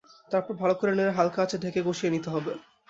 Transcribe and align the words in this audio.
তারপর 0.31 0.53
ভালো 0.61 0.73
করে 0.75 0.91
নেড়ে 0.93 1.13
হালকা 1.17 1.39
আঁচে 1.43 1.57
ঢেকে 1.63 1.81
কষিয়ে 1.87 2.13
নিতে 2.15 2.29
হবে। 2.35 2.51